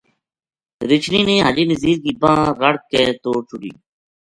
رچھنی 0.89 1.21
نے 1.27 1.35
حاجی 1.45 1.63
نزیر 1.71 1.97
کی 2.03 2.11
بانہہ 2.21 2.51
رَڑک 2.61 2.83
کے 2.91 3.01
توڑ 3.21 3.39
چھُڑی 3.47 3.71